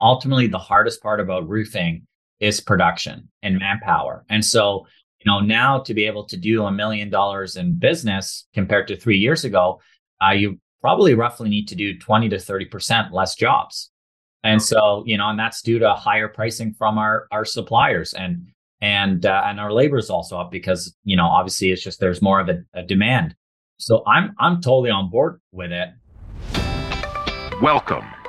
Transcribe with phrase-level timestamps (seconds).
[0.00, 2.06] ultimately the hardest part about roofing
[2.40, 4.24] is production and manpower.
[4.28, 4.86] And so,
[5.20, 8.96] you know, now to be able to do a million dollars in business compared to
[8.96, 9.80] three years ago,
[10.24, 13.90] uh, you probably roughly need to do 20 to 30% less jobs.
[14.44, 18.46] And so, you know, and that's due to higher pricing from our our suppliers and
[18.80, 22.22] and uh, and our labor is also up because you know obviously it's just there's
[22.22, 23.34] more of a, a demand.
[23.78, 25.88] So I'm I'm totally on board with it.
[27.60, 28.04] Welcome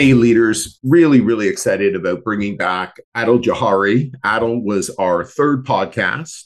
[0.00, 4.10] A leaders really, really excited about bringing back Adel Jawhary.
[4.24, 6.44] Adel was our third podcast.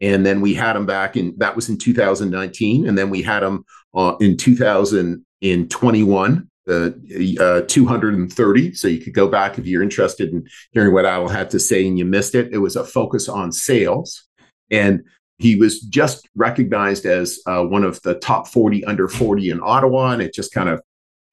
[0.00, 2.88] And then we had him back in, that was in 2019.
[2.88, 8.74] And then we had him uh, in 2021, uh, uh, 230.
[8.74, 11.86] So you could go back if you're interested in hearing what Adel had to say
[11.86, 12.54] and you missed it.
[12.54, 14.26] It was a focus on sales.
[14.70, 15.02] And
[15.36, 20.12] he was just recognized as uh, one of the top 40 under 40 in Ottawa.
[20.12, 20.80] And it just kind of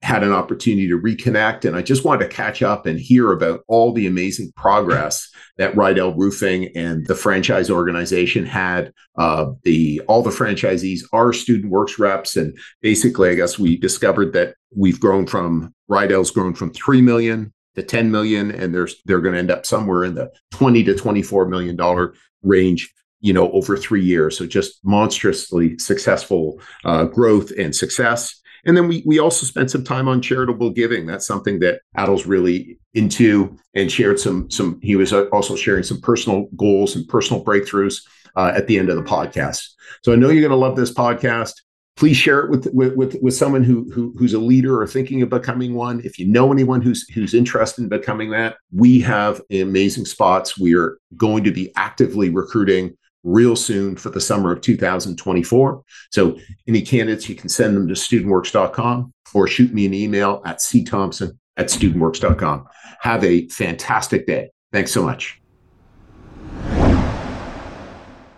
[0.02, 3.60] had an opportunity to reconnect and I just wanted to catch up and hear about
[3.68, 8.92] all the amazing progress that Rydel Roofing and the franchise organization had.
[9.16, 14.32] Uh, the all the franchisees are student works reps, and basically, I guess we discovered
[14.32, 19.20] that we've grown from Rydel's grown from three million to 10 million, and there's they're
[19.20, 23.52] going to end up somewhere in the 20 to 24 million dollar range you know
[23.52, 29.18] over three years so just monstrously successful uh, growth and success and then we we
[29.18, 31.06] also spent some time on charitable giving.
[31.06, 34.78] That's something that Adel's really into and shared some some.
[34.82, 38.02] He was also sharing some personal goals and personal breakthroughs
[38.36, 39.68] uh, at the end of the podcast.
[40.02, 41.54] So I know you're going to love this podcast.
[41.96, 45.22] Please share it with, with with with someone who, who who's a leader or thinking
[45.22, 46.00] of becoming one.
[46.04, 50.58] If you know anyone who's who's interested in becoming that, we have amazing spots.
[50.58, 55.82] We are going to be actively recruiting real soon for the summer of 2024.
[56.10, 60.58] So any candidates, you can send them to studentworks.com or shoot me an email at
[60.58, 62.66] cthompson at studentworks.com.
[63.00, 64.50] Have a fantastic day.
[64.72, 65.40] Thanks so much.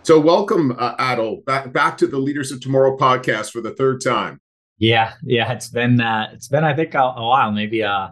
[0.03, 4.03] So welcome, uh, Adel, back, back to the Leaders of Tomorrow podcast for the third
[4.03, 4.39] time.
[4.77, 8.09] Yeah, yeah, it's been uh, it's been I think a, a while, maybe uh,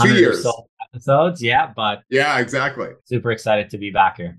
[0.00, 1.42] two years so episodes.
[1.42, 2.88] Yeah, but yeah, exactly.
[3.04, 4.38] Super excited to be back here.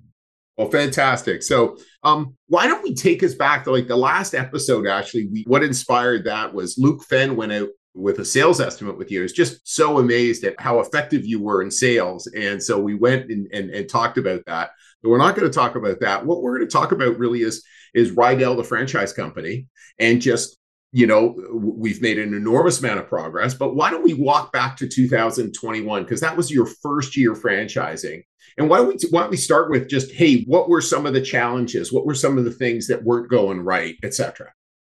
[0.58, 1.44] Well, fantastic.
[1.44, 4.88] So, um, why don't we take us back to like the last episode?
[4.88, 9.12] Actually, we, what inspired that was Luke Fenn went out with a sales estimate with
[9.12, 9.20] you.
[9.20, 12.96] I was just so amazed at how effective you were in sales, and so we
[12.96, 14.72] went and and, and talked about that.
[15.04, 16.26] But we're not going to talk about that.
[16.26, 17.64] What we're going to talk about really is
[17.94, 19.68] is Rydel, the franchise company,
[20.00, 20.58] and just
[20.92, 23.54] you know we've made an enormous amount of progress.
[23.54, 28.24] But why don't we walk back to 2021 because that was your first year franchising
[28.58, 31.14] and why don't we why don't we start with just hey, what were some of
[31.14, 31.94] the challenges?
[31.94, 34.52] What were some of the things that weren't going right, etc.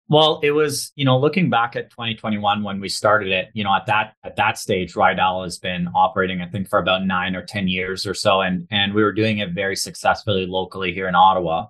[0.09, 3.73] Well, it was, you know, looking back at 2021 when we started it, you know,
[3.73, 7.41] at that at that stage, Rydel has been operating, I think, for about nine or
[7.43, 8.41] 10 years or so.
[8.41, 11.67] And and we were doing it very successfully locally here in Ottawa.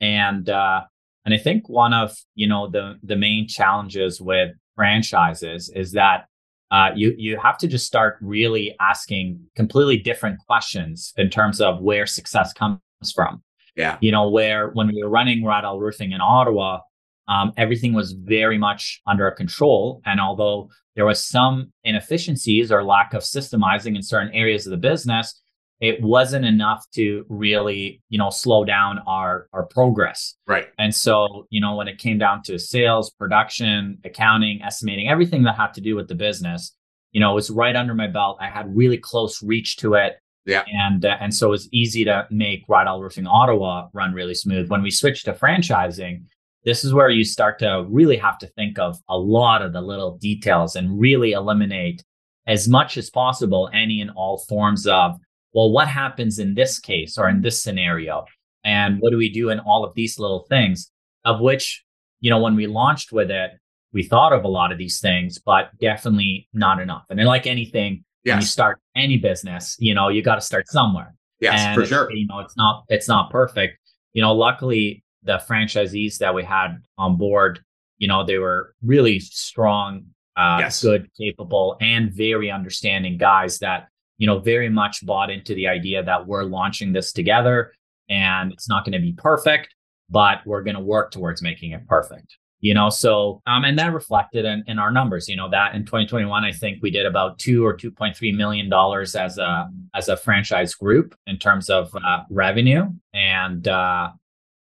[0.00, 0.82] And uh
[1.26, 6.26] and I think one of, you know, the the main challenges with franchises is that
[6.70, 11.80] uh, you you have to just start really asking completely different questions in terms of
[11.80, 12.78] where success comes
[13.14, 13.42] from.
[13.76, 16.80] Yeah, you know, where when we were running Rydel Roofing in Ottawa,
[17.28, 23.14] um, everything was very much under control, and although there was some inefficiencies or lack
[23.14, 25.40] of systemizing in certain areas of the business,
[25.84, 30.34] it wasn't enough to really you know slow down our our progress.
[30.46, 30.66] Right.
[30.78, 35.56] And so you know when it came down to sales production accounting estimating everything that
[35.56, 36.74] had to do with the business
[37.12, 38.38] you know it was right under my belt.
[38.40, 40.14] I had really close reach to it.
[40.46, 40.64] Yeah.
[40.66, 44.68] And uh, and so it was easy to make Rydel Roofing Ottawa run really smooth.
[44.68, 46.24] When we switched to franchising
[46.64, 49.82] this is where you start to really have to think of a lot of the
[49.82, 52.02] little details and really eliminate
[52.46, 55.18] as much as possible any and all forms of
[55.54, 58.26] well, what happens in this case or in this scenario?
[58.64, 60.90] And what do we do in all of these little things?
[61.24, 61.82] Of which,
[62.20, 63.52] you know, when we launched with it,
[63.92, 67.04] we thought of a lot of these things, but definitely not enough.
[67.08, 68.32] And then, like anything, yes.
[68.34, 71.14] when you start any business, you know, you got to start somewhere.
[71.40, 72.10] Yes, and for sure.
[72.10, 73.78] You know, it's not it's not perfect.
[74.12, 77.60] You know, luckily the franchisees that we had on board,
[77.98, 80.04] you know, they were really strong,
[80.36, 80.82] uh, yes.
[80.82, 83.88] good, capable, and very understanding guys that
[84.18, 87.72] you know, very much bought into the idea that we're launching this together
[88.08, 89.74] and it's not going to be perfect,
[90.10, 92.36] but we're going to work towards making it perfect.
[92.60, 95.28] You know, so um, and that reflected in, in our numbers.
[95.28, 99.14] You know, that in 2021, I think we did about two or 2.3 million dollars
[99.14, 104.08] as a as a franchise group in terms of uh, revenue, and uh,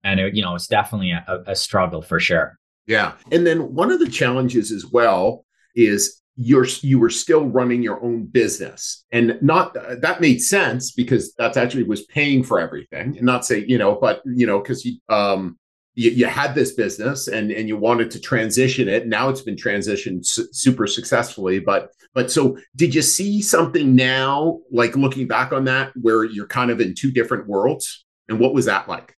[0.03, 2.59] and it, you know, it's definitely a, a struggle for sure.
[2.87, 7.83] Yeah, and then one of the challenges as well is you're you were still running
[7.83, 9.05] your own business.
[9.11, 13.17] And not uh, that made sense because that's actually was paying for everything.
[13.17, 15.57] And not say you know but you know because you um
[15.95, 19.07] you, you, had this business and and you wanted to transition it.
[19.07, 21.59] Now it's been transitioned su- super successfully.
[21.59, 26.47] But but so did you see something now like looking back on that where you're
[26.47, 28.05] kind of in two different worlds?
[28.27, 29.15] And what was that like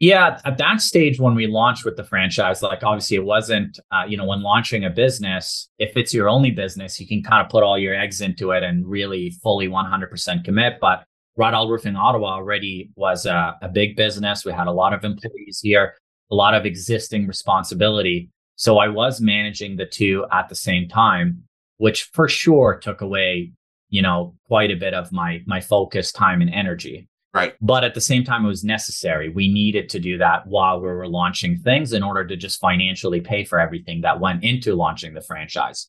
[0.00, 4.04] yeah, at that stage when we launched with the franchise, like obviously it wasn't, uh,
[4.06, 7.50] you know, when launching a business, if it's your only business, you can kind of
[7.50, 10.74] put all your eggs into it and really fully 100% commit.
[10.80, 11.04] But
[11.38, 14.44] Rydel Roofing Ottawa already was a, a big business.
[14.44, 15.94] We had a lot of employees here,
[16.30, 18.30] a lot of existing responsibility.
[18.56, 21.44] So I was managing the two at the same time,
[21.78, 23.52] which for sure took away,
[23.90, 27.08] you know, quite a bit of my my focus, time, and energy.
[27.34, 27.54] Right.
[27.60, 29.28] But at the same time, it was necessary.
[29.28, 33.20] We needed to do that while we were launching things in order to just financially
[33.20, 35.88] pay for everything that went into launching the franchise.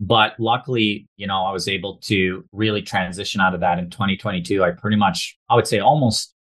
[0.00, 4.64] But luckily, you know, I was able to really transition out of that in 2022.
[4.64, 6.34] I pretty much, I would say almost,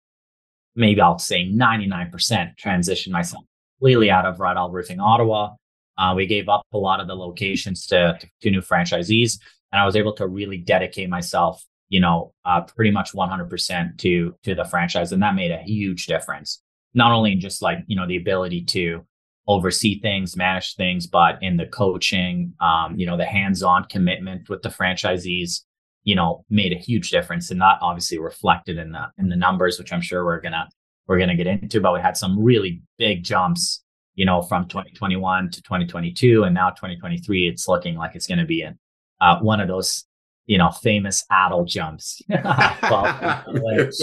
[0.76, 3.42] maybe I'll say 99% transition myself
[3.80, 5.54] completely out of Rydel Roofing Ottawa.
[5.98, 9.40] Uh, we gave up a lot of the locations to, to new franchisees,
[9.72, 14.34] and I was able to really dedicate myself you know, uh, pretty much 100% to
[14.42, 16.62] to the franchise, and that made a huge difference.
[16.94, 19.04] Not only in just like you know the ability to
[19.48, 24.60] oversee things, manage things, but in the coaching, um, you know, the hands-on commitment with
[24.62, 25.62] the franchisees,
[26.02, 29.78] you know, made a huge difference, and that obviously reflected in the in the numbers,
[29.78, 30.68] which I'm sure we're gonna
[31.06, 31.80] we're gonna get into.
[31.80, 33.84] But we had some really big jumps,
[34.14, 37.48] you know, from 2021 to 2022, and now 2023.
[37.48, 38.78] It's looking like it's going to be in
[39.20, 40.04] uh, one of those
[40.46, 42.22] you know, famous Adel jumps.
[42.28, 44.00] famous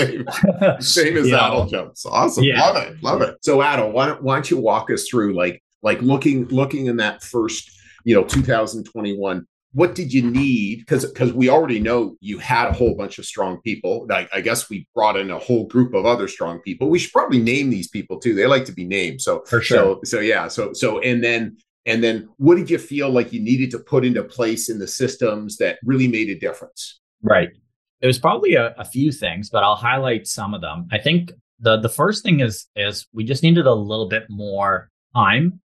[1.28, 2.06] Adel jumps.
[2.06, 2.44] Awesome.
[2.44, 2.62] Yeah.
[2.62, 3.04] Love it.
[3.04, 3.38] Love it.
[3.42, 6.98] So Adel, why don't, why don't you walk us through like, like looking, looking in
[6.98, 7.72] that first,
[8.04, 10.80] you know, 2021, what did you need?
[10.80, 14.06] Because because we already know you had a whole bunch of strong people.
[14.08, 16.90] Like I guess we brought in a whole group of other strong people.
[16.90, 18.36] We should probably name these people too.
[18.36, 19.22] They like to be named.
[19.22, 19.78] So for sure.
[19.78, 20.48] So so yeah.
[20.48, 24.06] So so and then and then what did you feel like you needed to put
[24.06, 27.02] into place in the systems that really made a difference?
[27.22, 27.50] Right.
[28.02, 30.88] It was probably a, a few things, but I'll highlight some of them.
[30.92, 34.90] I think the the first thing is is we just needed a little bit more
[35.16, 35.62] time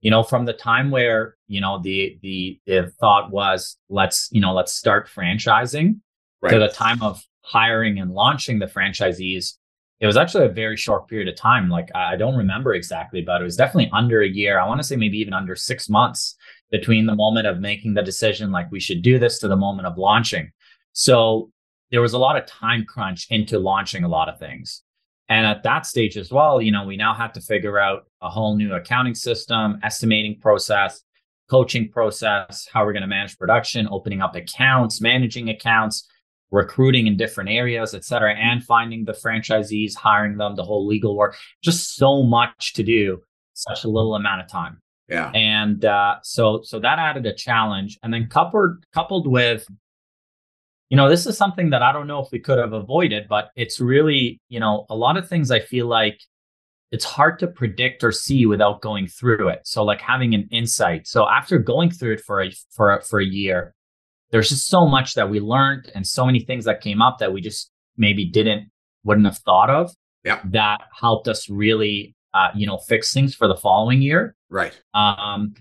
[0.00, 4.40] you know from the time where you know the the the thought was let's you
[4.40, 5.98] know let's start franchising
[6.40, 6.52] right.
[6.52, 9.54] to the time of hiring and launching the franchisees
[10.00, 11.68] it was actually a very short period of time.
[11.68, 14.58] Like I don't remember exactly, but it was definitely under a year.
[14.58, 16.36] I want to say maybe even under six months
[16.70, 19.86] between the moment of making the decision, like we should do this, to the moment
[19.86, 20.52] of launching.
[20.92, 21.50] So
[21.90, 24.82] there was a lot of time crunch into launching a lot of things.
[25.28, 28.30] And at that stage as well, you know, we now had to figure out a
[28.30, 31.02] whole new accounting system, estimating process,
[31.50, 36.08] coaching process, how we're going to manage production, opening up accounts, managing accounts
[36.50, 41.16] recruiting in different areas, et cetera, and finding the franchisees, hiring them, the whole legal
[41.16, 41.36] work.
[41.62, 43.20] Just so much to do,
[43.54, 44.80] such a little amount of time.
[45.08, 45.30] Yeah.
[45.34, 47.98] And uh, so so that added a challenge.
[48.02, 49.66] And then coupled coupled with,
[50.90, 53.50] you know, this is something that I don't know if we could have avoided, but
[53.56, 56.20] it's really, you know, a lot of things I feel like
[56.90, 59.60] it's hard to predict or see without going through it.
[59.64, 61.06] So like having an insight.
[61.06, 63.74] So after going through it for a for a, for a year,
[64.30, 67.32] there's just so much that we learned and so many things that came up that
[67.32, 68.70] we just maybe didn't
[69.04, 69.90] wouldn't have thought of
[70.24, 70.40] yeah.
[70.44, 74.34] that helped us really uh, you know fix things for the following year.
[74.50, 74.78] Right.
[74.94, 75.54] Um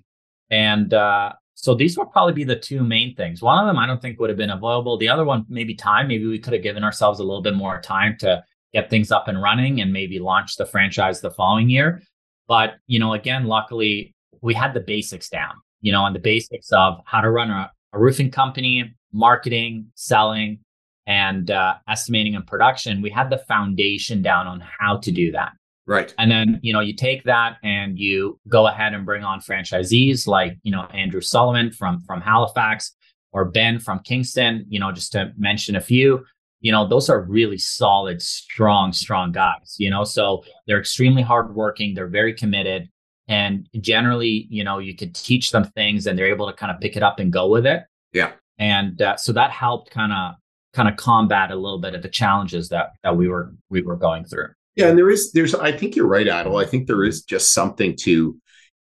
[0.50, 3.42] and uh so these would probably be the two main things.
[3.42, 6.08] One of them i don't think would have been avoidable the other one maybe time.
[6.08, 8.44] Maybe we could have given ourselves a little bit more time to
[8.74, 12.02] get things up and running and maybe launch the franchise the following year.
[12.48, 16.72] But you know again luckily we had the basics down you know and the basics
[16.72, 20.60] of how to run a, a roofing company, marketing, selling,
[21.08, 25.54] and uh, estimating and production, we had the foundation down on how to do that.
[25.86, 26.14] Right.
[26.18, 30.28] And then, you know, you take that and you go ahead and bring on franchisees
[30.28, 32.94] like, you know, Andrew Sullivan from from Halifax
[33.32, 36.26] or Ben from Kingston, you know, just to mention a few,
[36.60, 41.94] you know, those are really solid, strong, strong guys, you know, so they're extremely hardworking,
[41.94, 42.90] they're very committed
[43.28, 46.80] and generally you know you could teach them things and they're able to kind of
[46.80, 50.36] pick it up and go with it yeah and uh, so that helped kind of
[50.74, 53.96] kind of combat a little bit of the challenges that that we were we were
[53.96, 54.50] going through.
[54.76, 56.58] Yeah, and there is there's I think you're right, Adel.
[56.58, 58.38] I think there is just something to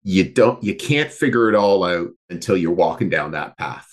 [0.03, 3.87] you don't you can't figure it all out until you're walking down that path.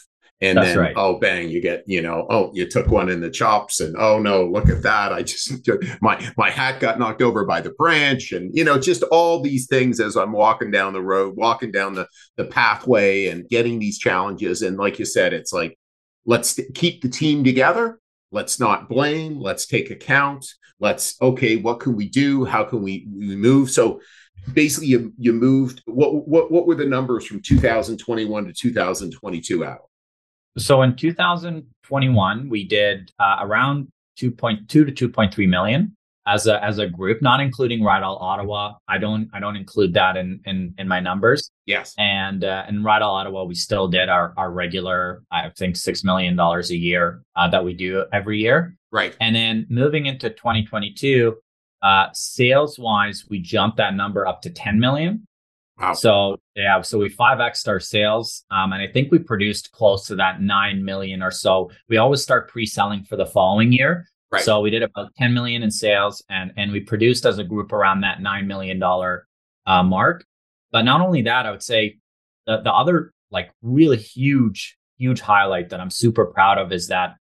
[0.44, 0.94] And That's then right.
[0.94, 4.18] oh bang, you get, you know, oh, you took one in the chops and oh
[4.18, 5.10] no, look at that.
[5.10, 5.66] I just
[6.02, 9.66] my my hat got knocked over by the branch and you know, just all these
[9.66, 13.98] things as I'm walking down the road, walking down the the pathway and getting these
[13.98, 14.60] challenges.
[14.60, 15.78] And like you said, it's like
[16.26, 17.98] let's keep the team together.
[18.30, 19.40] Let's not blame.
[19.40, 20.46] Let's take account.
[20.78, 22.44] Let's okay, what can we do?
[22.44, 23.70] How can we, we move?
[23.70, 24.00] So
[24.52, 29.88] basically you, you moved what what what were the numbers from 2021 to 2022 out
[30.58, 33.88] so in 2021 we did uh, around
[34.20, 35.96] 2.2 to 2.3 million
[36.26, 38.75] as a as a group not including Rydel Ottawa.
[38.88, 41.50] I don't i don't include that in in in my numbers.
[41.66, 41.94] Yes.
[41.99, 46.37] And uh, in Rydel Ottawa we still did our our regular i think 6 million
[46.37, 48.76] dollars a year uh, that we do every year.
[48.90, 49.16] Right.
[49.20, 51.37] And then moving into 2022
[51.82, 55.26] uh, sales wise, we jumped that number up to 10 million.
[55.78, 55.95] Wow.
[55.95, 58.45] So yeah, so we 5x our sales.
[58.50, 61.71] Um, and I think we produced close to that 9 million or so.
[61.88, 64.07] We always start pre-selling for the following year.
[64.31, 64.43] Right.
[64.43, 67.73] So we did about 10 million in sales and, and we produced as a group
[67.73, 70.25] around that $9 million uh, mark.
[70.71, 71.99] But not only that, I would say
[72.47, 77.16] the, the other like really huge, huge highlight that I'm super proud of is that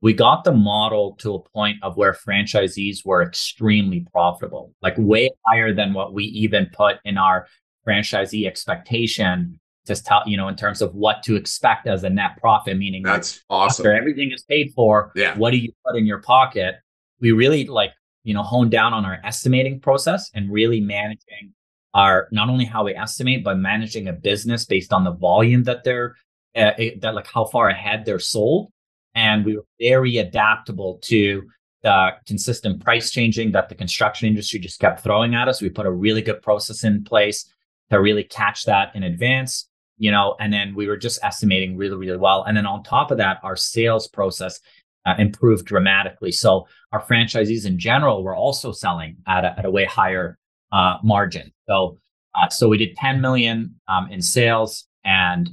[0.00, 5.30] we got the model to a point of where franchisees were extremely profitable, like way
[5.46, 7.46] higher than what we even put in our
[7.86, 12.36] franchisee expectation to tell, you know, in terms of what to expect as a net
[12.40, 13.86] profit, meaning that's like, awesome.
[13.86, 15.36] After everything is paid for, yeah.
[15.36, 16.76] what do you put in your pocket?
[17.20, 21.52] We really like, you know, hone down on our estimating process and really managing
[21.94, 25.84] our not only how we estimate, but managing a business based on the volume that
[25.84, 26.14] they're
[26.54, 28.70] uh, that like how far ahead they're sold
[29.14, 31.42] and we were very adaptable to
[31.82, 35.60] the consistent price changing that the construction industry just kept throwing at us.
[35.60, 37.52] We put a really good process in place
[37.92, 39.68] to really catch that in advance,
[39.98, 42.42] you know, and then we were just estimating really, really well.
[42.44, 44.58] And then on top of that, our sales process
[45.04, 46.32] uh, improved dramatically.
[46.32, 50.38] So our franchisees in general were also selling at a, at a way higher
[50.72, 51.52] uh, margin.
[51.68, 51.98] So,
[52.34, 55.50] uh, so we did 10 million um, in sales and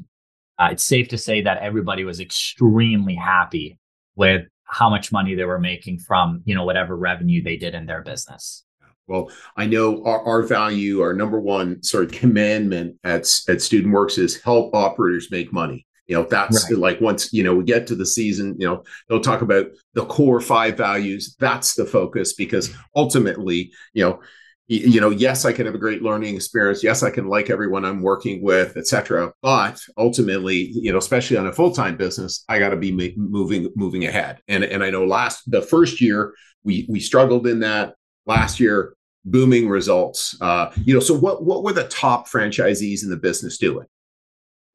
[0.58, 3.78] uh, it's safe to say that everybody was extremely happy
[4.16, 7.88] with how much money they were making from you know whatever revenue they did in
[7.88, 8.64] their business
[9.10, 13.94] well i know our, our value our number one sort of commandment at, at student
[13.94, 15.86] works is help operators make money.
[16.08, 16.80] You know that's right.
[16.80, 20.06] like once you know we get to the season you know they'll talk about the
[20.06, 21.36] core five values.
[21.40, 24.20] That's the focus because ultimately you know
[24.68, 26.84] you know yes i can have a great learning experience.
[26.84, 31.48] Yes i can like everyone i'm working with etc but ultimately you know especially on
[31.48, 34.40] a full-time business i got to be ma- moving moving ahead.
[34.48, 37.94] And and i know last the first year we we struggled in that.
[38.26, 38.96] Last year
[39.32, 43.58] booming results uh you know so what what were the top franchisees in the business
[43.58, 43.86] doing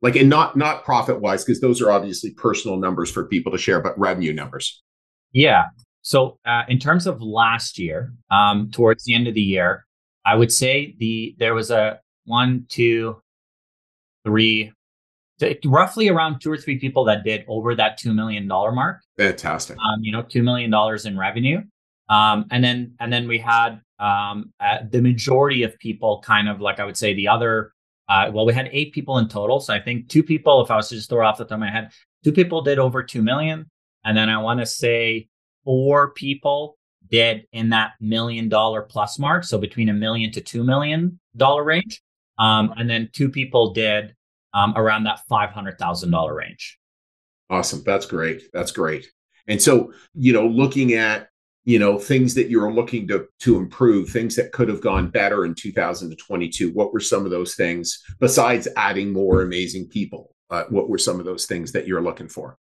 [0.02, 3.58] like and not not profit wise because those are obviously personal numbers for people to
[3.58, 4.82] share but revenue numbers
[5.32, 5.64] yeah
[6.04, 9.86] so, uh, in terms of last year, um, towards the end of the year,
[10.26, 13.22] I would say the there was a one, two,
[14.22, 14.70] three,
[15.64, 19.00] roughly around two or three people that did over that two million dollar mark.
[19.16, 19.78] Fantastic.
[19.78, 21.62] Um, you know, two million dollars in revenue,
[22.10, 26.60] um, and then and then we had um, uh, the majority of people, kind of
[26.60, 27.72] like I would say the other.
[28.06, 30.76] Uh, well, we had eight people in total, so I think two people, if I
[30.76, 31.90] was to just throw off the top of my head,
[32.22, 33.70] two people did over two million,
[34.04, 35.28] and then I want to say
[35.64, 36.76] four people
[37.10, 39.44] did in that million dollar plus mark.
[39.44, 42.02] So between a million to two million dollar range.
[42.38, 44.14] Um, and then two people did
[44.52, 46.78] um, around that $500,000 range.
[47.50, 47.82] Awesome.
[47.84, 48.42] That's great.
[48.52, 49.06] That's great.
[49.46, 51.28] And so, you know, looking at,
[51.64, 55.44] you know, things that you're looking to to improve, things that could have gone better
[55.44, 56.70] in 2022.
[56.72, 60.34] What were some of those things besides adding more amazing people?
[60.50, 62.58] Uh, what were some of those things that you're looking for?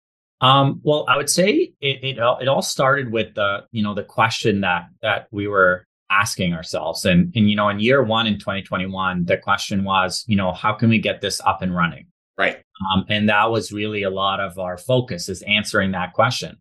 [0.41, 3.93] Um, well, I would say it, it all, it all started with the you know
[3.93, 8.25] the question that that we were asking ourselves, and and you know in year one
[8.25, 12.07] in 2021, the question was you know how can we get this up and running,
[12.37, 12.57] right?
[12.91, 16.57] Um, and that was really a lot of our focus is answering that question.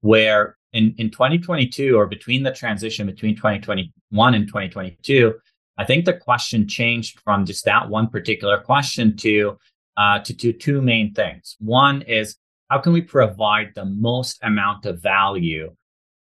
[0.00, 5.34] Where in in 2022 or between the transition between 2021 and 2022,
[5.78, 9.58] I think the question changed from just that one particular question to
[9.96, 11.56] uh, to, to two main things.
[11.58, 12.36] One is
[12.68, 15.74] how can we provide the most amount of value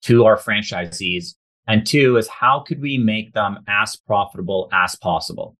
[0.03, 1.35] to our franchisees?
[1.67, 5.57] And two is how could we make them as profitable as possible?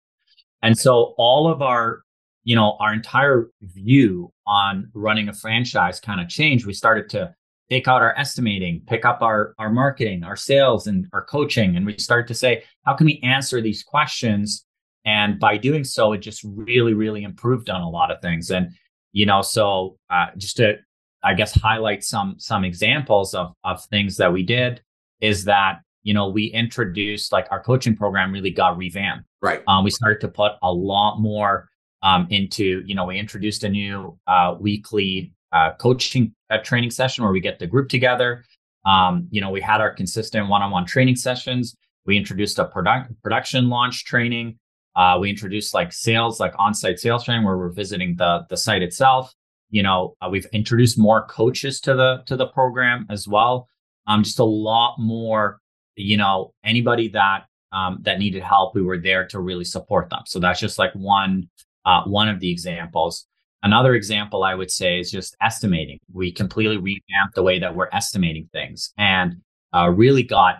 [0.62, 2.02] And so all of our,
[2.45, 6.64] you know, our entire view on running a franchise kind of changed.
[6.64, 7.35] We started to
[7.70, 11.76] take out our estimating, pick up our, our marketing, our sales, and our coaching.
[11.76, 14.64] And we start to say, how can we answer these questions?
[15.04, 18.50] And by doing so, it just really, really improved on a lot of things.
[18.50, 18.70] And,
[19.12, 20.76] you know, so uh, just to,
[21.23, 24.80] I guess, highlight some some examples of of things that we did
[25.20, 29.25] is that you know we introduced like our coaching program really got revamped.
[29.42, 29.62] Right.
[29.66, 31.68] Um, we started to put a lot more
[32.02, 37.25] um, into you know we introduced a new uh, weekly uh, coaching uh, training session
[37.25, 38.45] where we get the group together.
[38.85, 41.76] Um, you know, we had our consistent one-on-one training sessions.
[42.05, 44.59] We introduced a product production launch training.
[44.95, 48.83] Uh, we introduced like sales, like on-site sales training, where we're visiting the the site
[48.83, 49.33] itself.
[49.71, 53.69] You know, uh, we've introduced more coaches to the to the program as well.
[54.07, 55.59] Um, just a lot more.
[55.97, 60.23] You know, anybody that um, that needed help, we were there to really support them.
[60.26, 61.49] So that's just like one
[61.85, 63.26] uh, one of the examples.
[63.63, 65.99] Another example I would say is just estimating.
[66.13, 69.37] We completely revamped the way that we're estimating things and
[69.75, 70.57] uh, really got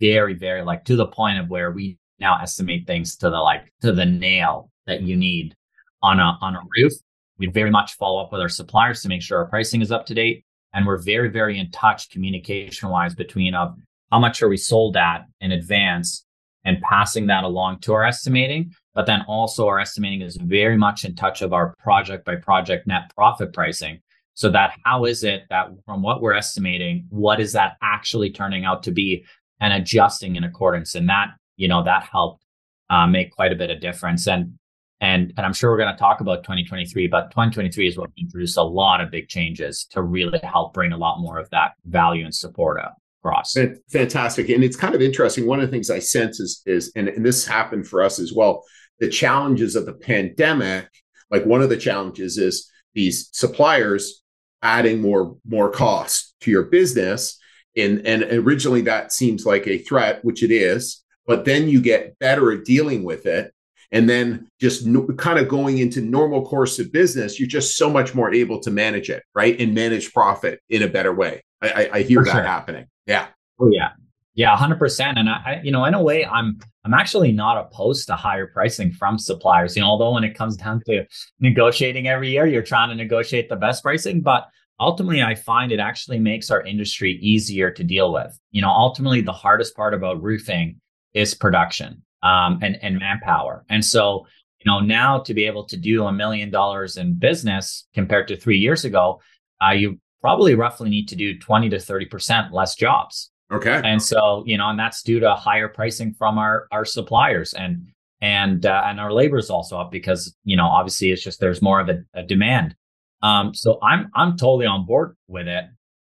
[0.00, 3.72] very, very like to the point of where we now estimate things to the like
[3.82, 5.54] to the nail that you need
[6.02, 6.92] on a on a roof.
[7.38, 10.06] We very much follow up with our suppliers to make sure our pricing is up
[10.06, 13.76] to date, and we're very, very in touch communication wise between of
[14.10, 16.24] how much are we sold at in advance
[16.64, 21.04] and passing that along to our estimating but then also our estimating is very much
[21.04, 24.00] in touch of our project by project net profit pricing.
[24.34, 28.64] So that how is it that from what we're estimating, what is that actually turning
[28.64, 29.24] out to be
[29.60, 30.96] and adjusting in accordance?
[30.96, 32.42] And that, you know, that helped
[32.90, 34.26] uh, make quite a bit of difference.
[34.26, 34.58] And
[35.00, 38.56] and and I'm sure we're going to talk about 2023, but 2023 is what introduced
[38.56, 42.24] a lot of big changes to really help bring a lot more of that value
[42.24, 42.80] and support
[43.22, 43.56] across.
[43.92, 45.46] Fantastic, and it's kind of interesting.
[45.46, 48.32] One of the things I sense is is and, and this happened for us as
[48.32, 48.64] well
[49.00, 50.88] the challenges of the pandemic,
[51.30, 54.22] like one of the challenges is these suppliers
[54.62, 57.38] adding more more cost to your business.
[57.76, 62.18] And, and originally that seems like a threat, which it is, but then you get
[62.18, 63.52] better at dealing with it.
[63.92, 67.88] And then just no, kind of going into normal course of business, you're just so
[67.88, 69.58] much more able to manage it, right?
[69.58, 71.42] And manage profit in a better way.
[71.62, 72.42] I, I, I hear For that sure.
[72.42, 72.86] happening.
[73.06, 73.28] Yeah.
[73.60, 73.90] Oh yeah.
[74.38, 75.18] Yeah, hundred percent.
[75.18, 78.92] And I, you know, in a way, I'm I'm actually not opposed to higher pricing
[78.92, 79.74] from suppliers.
[79.74, 81.04] You know, although when it comes down to
[81.40, 84.46] negotiating every year, you're trying to negotiate the best pricing, but
[84.78, 88.38] ultimately, I find it actually makes our industry easier to deal with.
[88.52, 90.80] You know, ultimately, the hardest part about roofing
[91.14, 93.64] is production um, and and manpower.
[93.68, 94.24] And so,
[94.60, 98.36] you know, now to be able to do a million dollars in business compared to
[98.36, 99.20] three years ago,
[99.60, 103.32] uh, you probably roughly need to do twenty to thirty percent less jobs.
[103.50, 103.80] Okay.
[103.82, 107.86] And so, you know, and that's due to higher pricing from our our suppliers and
[108.20, 111.62] and uh, and our labor is also up because, you know, obviously it's just there's
[111.62, 112.74] more of a, a demand.
[113.22, 115.64] Um, so I'm I'm totally on board with it.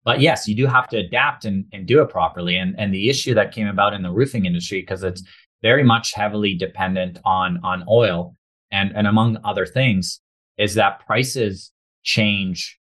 [0.02, 2.56] But yes, you do have to adapt and, and do it properly.
[2.56, 5.22] And and the issue that came about in the roofing industry, because it's
[5.62, 8.34] very much heavily dependent on on oil
[8.72, 10.20] and and among other things,
[10.58, 11.70] is that prices
[12.02, 12.76] change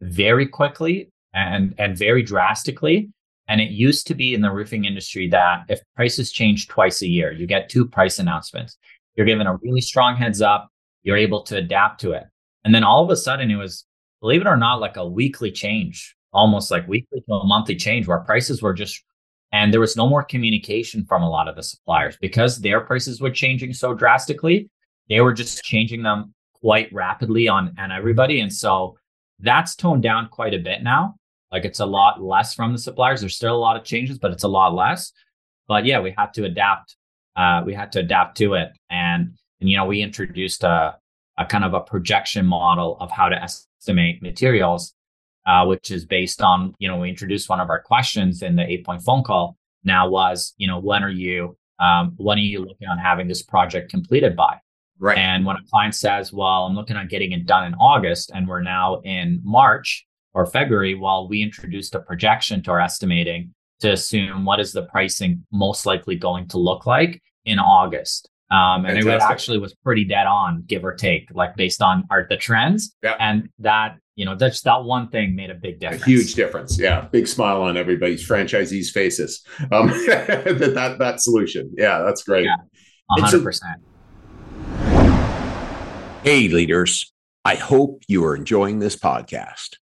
[0.00, 3.10] very quickly and and very drastically
[3.48, 7.08] and it used to be in the roofing industry that if prices change twice a
[7.08, 8.76] year, you get two price announcements.
[9.14, 10.68] You're given a really strong heads up.
[11.02, 12.24] You're able to adapt to it.
[12.64, 13.84] And then all of a sudden it was,
[14.20, 18.06] believe it or not, like a weekly change, almost like weekly to a monthly change
[18.06, 19.02] where prices were just,
[19.52, 23.20] and there was no more communication from a lot of the suppliers because their prices
[23.20, 24.70] were changing so drastically.
[25.08, 28.40] They were just changing them quite rapidly on, on everybody.
[28.40, 28.96] And so
[29.40, 31.16] that's toned down quite a bit now.
[31.52, 33.20] Like it's a lot less from the suppliers.
[33.20, 35.12] There's still a lot of changes, but it's a lot less.
[35.68, 36.96] But yeah, we had to adapt.
[37.36, 40.96] Uh, we had to adapt to it, and and you know we introduced a
[41.38, 44.94] a kind of a projection model of how to estimate materials,
[45.46, 48.62] uh, which is based on you know we introduced one of our questions in the
[48.62, 49.56] eight point phone call.
[49.84, 53.42] Now was you know when are you um, when are you looking on having this
[53.42, 54.58] project completed by?
[54.98, 55.18] Right.
[55.18, 58.46] And when a client says, well, I'm looking on getting it done in August and
[58.46, 63.92] we're now in March, or February, while we introduced a projection to our estimating to
[63.92, 68.28] assume what is the pricing most likely going to look like in August.
[68.50, 69.30] Um, and Fantastic.
[69.30, 72.94] it actually was pretty dead on, give or take, like based on our the trends.
[73.02, 73.16] Yeah.
[73.18, 76.02] And that, you know, that's that one thing made a big difference.
[76.02, 76.78] A huge difference.
[76.78, 77.08] Yeah.
[77.10, 79.42] Big smile on everybody's franchisees' faces.
[79.72, 81.72] Um, that, that that solution.
[81.76, 82.44] Yeah, that's great.
[82.44, 82.56] Yeah.
[83.18, 83.60] 100%.
[86.22, 87.10] hey, leaders.
[87.44, 89.76] I hope you are enjoying this podcast.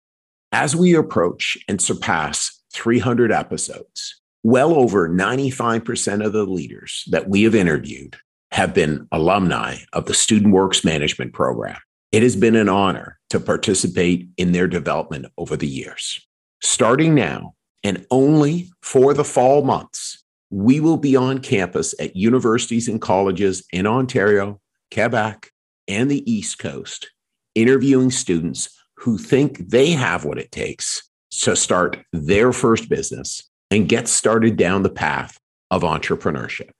[0.51, 7.43] As we approach and surpass 300 episodes, well over 95% of the leaders that we
[7.43, 8.17] have interviewed
[8.51, 11.77] have been alumni of the Student Works Management Program.
[12.11, 16.25] It has been an honor to participate in their development over the years.
[16.61, 17.53] starting now
[17.85, 23.63] and only for the fall months, we will be on campus at universities and colleges
[23.71, 24.59] in Ontario,
[24.93, 25.51] Quebec,
[25.87, 27.11] and the East Coast,
[27.55, 28.67] interviewing students
[28.99, 34.57] who think they have what it takes to start their first business and get started
[34.57, 35.39] down the path
[35.71, 36.71] of entrepreneurship.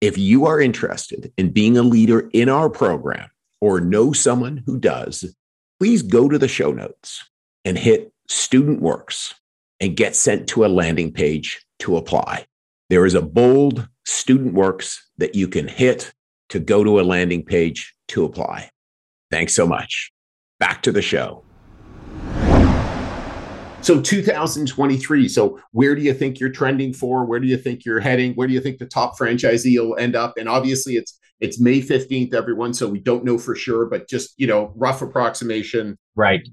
[0.00, 3.28] If you are interested in being a leader in our program
[3.60, 5.34] or know someone who does,
[5.80, 7.24] please go to the show notes
[7.64, 9.34] and hit Student Works
[9.80, 12.46] and get sent to a landing page to apply.
[12.88, 16.12] There is a bold Student Works that you can hit
[16.50, 18.70] to go to a landing page to apply.
[19.30, 20.12] Thanks so much.
[20.60, 21.44] Back to the show.
[23.80, 25.28] So 2023.
[25.28, 27.24] So where do you think you're trending for?
[27.24, 28.34] Where do you think you're heading?
[28.34, 30.34] Where do you think the top franchisee will end up?
[30.36, 32.74] And obviously it's it's May 15th, everyone.
[32.74, 35.96] So we don't know for sure, but just you know, rough approximation.
[36.16, 36.46] Right.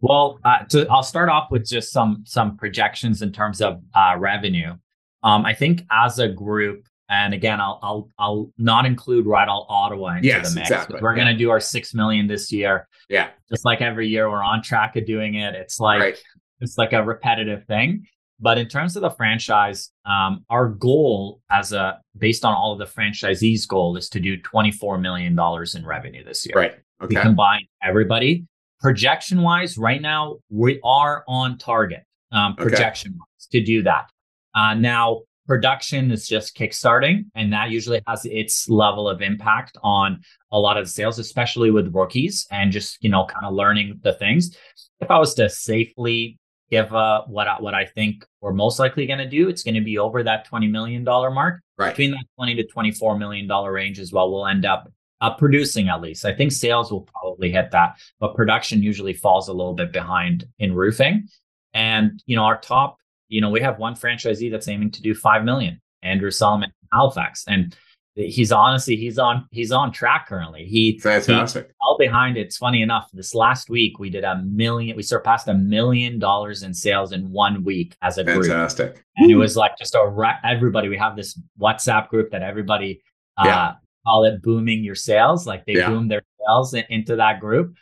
[0.00, 4.16] Well, uh, to, I'll start off with just some some projections in terms of uh,
[4.18, 4.74] revenue.
[5.22, 10.16] Um, I think as a group, and again, I'll I'll I'll not include All Ottawa
[10.16, 10.70] into yes, the mix.
[10.70, 10.98] Exactly.
[11.00, 11.24] We're yeah.
[11.24, 12.88] gonna do our six million this year.
[13.08, 13.28] Yeah.
[13.48, 15.54] Just like every year, we're on track of doing it.
[15.54, 16.22] It's like right.
[16.62, 18.06] It's like a repetitive thing.
[18.40, 22.78] But in terms of the franchise, um, our goal as a based on all of
[22.78, 26.54] the franchisees' goal is to do twenty four million dollars in revenue this year.
[26.56, 26.72] Right.
[27.02, 27.14] Okay.
[27.16, 28.44] We combine everybody.
[28.80, 32.02] Projection wise, right now we are on target.
[32.32, 32.64] Um, Okay.
[32.64, 34.10] projection wise to do that.
[34.54, 40.20] Uh, now production is just kickstarting, and that usually has its level of impact on
[40.50, 44.00] a lot of the sales, especially with rookies and just you know kind of learning
[44.02, 44.56] the things.
[45.00, 46.38] If I was to safely
[46.72, 49.74] give uh, what I, what I think we're most likely going to do, it's going
[49.74, 51.60] to be over that twenty million dollar mark.
[51.76, 51.90] Right.
[51.90, 55.34] Between that twenty to twenty four million dollar range is what we'll end up uh,
[55.34, 56.24] producing at least.
[56.24, 60.46] I think sales will probably hit that, but production usually falls a little bit behind
[60.58, 61.28] in roofing.
[61.74, 62.96] And you know, our top,
[63.28, 67.44] you know, we have one franchisee that's aiming to do five million, Andrew Sullivan Halifax,
[67.46, 67.76] and
[68.14, 70.64] he's honestly he's on he's on track currently.
[70.66, 71.70] He Fantastic.
[71.80, 72.42] all behind it.
[72.42, 73.08] It's funny enough.
[73.12, 74.96] This last week we did a million.
[74.96, 79.02] We surpassed a million dollars in sales in one week as a group, Fantastic.
[79.16, 80.88] and it was like just a re- everybody.
[80.88, 83.02] We have this WhatsApp group that everybody
[83.38, 83.72] uh, Yeah.
[84.06, 85.46] call it booming your sales.
[85.46, 85.88] Like they Yeah.
[85.88, 87.74] boom their sales in- into that group,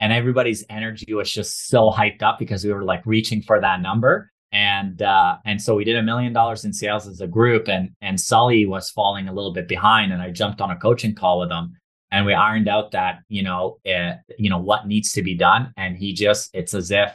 [0.00, 3.80] and everybody's energy was just so hyped up because we were like reaching for that
[3.80, 4.32] number.
[4.52, 7.90] And uh, and so we did a million dollars in sales as a group, and
[8.00, 11.40] and Sully was falling a little bit behind, and I jumped on a coaching call
[11.40, 11.76] with him,
[12.10, 15.72] and we ironed out that you know uh, you know what needs to be done,
[15.76, 17.14] and he just it's as if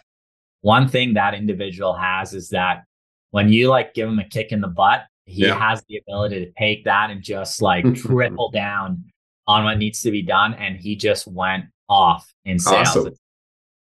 [0.62, 2.84] one thing that individual has is that
[3.32, 5.58] when you like give him a kick in the butt, he Yeah.
[5.58, 9.06] has the ability to take that and just like triple down
[9.48, 10.54] on what needs to be done.
[10.54, 12.90] And he just went off in sales.
[12.90, 13.14] Awesome.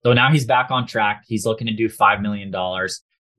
[0.04, 1.24] So now he's back on track.
[1.28, 2.52] He's looking to do $5 million.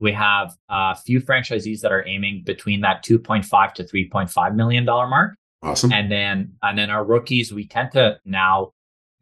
[0.02, 5.06] We have a few franchisees that are aiming between that 2.5 to 3.5 million dollar
[5.06, 5.36] mark.
[5.62, 5.92] Awesome.
[5.92, 8.72] And then and then our rookies, we tend to now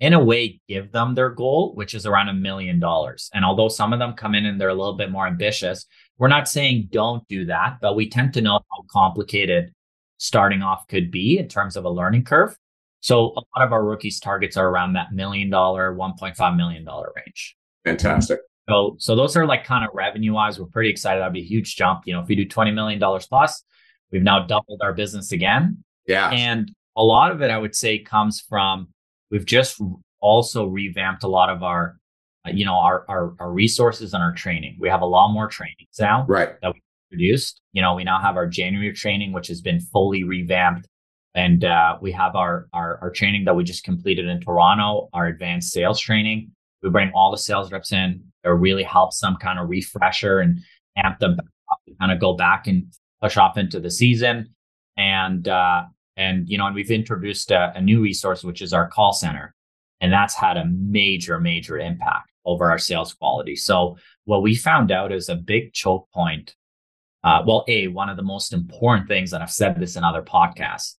[0.00, 3.28] in a way give them their goal, which is around a million dollars.
[3.34, 5.84] And although some of them come in and they're a little bit more ambitious,
[6.16, 9.72] we're not saying don't do that, but we tend to know how complicated
[10.16, 12.56] starting off could be in terms of a learning curve.
[13.00, 17.12] So a lot of our rookies targets are around that million dollar, 1.5 million dollar
[17.16, 17.56] range.
[17.84, 18.40] Fantastic.
[18.68, 20.60] So, so those are like kind of revenue wise.
[20.60, 21.20] We're pretty excited.
[21.20, 22.02] That'd be a huge jump.
[22.06, 23.64] You know, if we do $20 million plus,
[24.12, 25.82] we've now doubled our business again.
[26.06, 26.30] Yeah.
[26.30, 28.88] And a lot of it, I would say, comes from
[29.30, 29.80] we've just
[30.20, 31.96] also revamped a lot of our,
[32.46, 34.76] uh, you know, our, our our resources and our training.
[34.78, 36.60] We have a lot more trainings now right.
[36.62, 37.60] That we produced.
[37.72, 40.88] You know, we now have our January training, which has been fully revamped,
[41.34, 45.26] and uh, we have our, our our training that we just completed in Toronto, our
[45.26, 46.50] advanced sales training.
[46.82, 48.22] We bring all the sales reps in.
[48.44, 50.60] It really helps them kind of refresher and
[50.96, 51.36] amp them
[51.70, 52.86] up to kind of go back and
[53.20, 54.54] push off into the season.
[54.96, 55.84] And uh,
[56.16, 59.54] and you know, and we've introduced a, a new resource, which is our call center,
[60.00, 63.56] and that's had a major major impact over our sales quality.
[63.56, 66.54] So what we found out is a big choke point
[67.22, 70.22] uh, well, a one of the most important things, and I've said this in other
[70.22, 70.94] podcasts,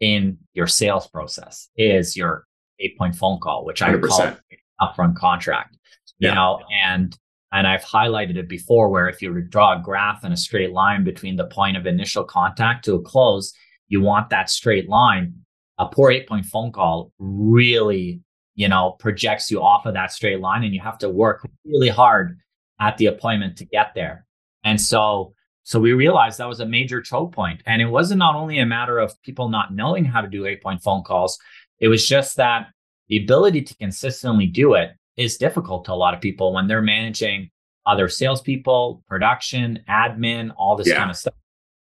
[0.00, 2.44] in your sales process is your
[2.78, 4.38] eight point phone call, which I call 100%.
[4.80, 5.76] Upfront contract.
[6.18, 6.34] You Yeah.
[6.34, 7.16] know, and
[7.52, 11.04] and I've highlighted it before, where if you draw a graph and a straight line
[11.04, 13.52] between the point of initial contact to a close,
[13.88, 15.34] you want that straight line.
[15.78, 18.20] A poor eight point phone call really,
[18.54, 21.88] you know, projects you off of that straight line, and you have to work really
[21.88, 22.38] hard
[22.80, 24.26] at the appointment to get there.
[24.64, 25.34] And so
[25.66, 27.62] so we realized that was a major choke point.
[27.66, 30.62] And it wasn't not only a matter of people not knowing how to do eight
[30.62, 31.38] point phone calls,
[31.80, 32.66] it was just that
[33.08, 36.82] the ability to consistently do it is difficult to a lot of people when they're
[36.82, 37.50] managing
[37.86, 40.96] other salespeople, production, admin, all this Yeah.
[40.96, 41.34] kind of stuff.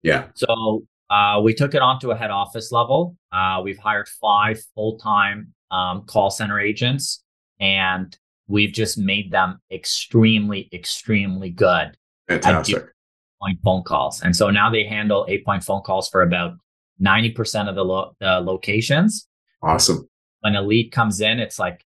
[0.04, 0.28] Yeah.
[0.34, 3.16] So uh, we took it on to a head office level.
[3.32, 7.24] Uh, we've hired five full time um, call center agents,
[7.60, 11.96] and we've just made them extremely, extremely good
[12.28, 12.84] Fantastic.
[13.42, 14.22] point phone calls.
[14.22, 16.54] And so now they handle eight point phone calls for about
[17.02, 19.28] 90% of the, lo- the locations.
[19.62, 20.08] Awesome.
[20.42, 21.84] When a lead comes in, it's like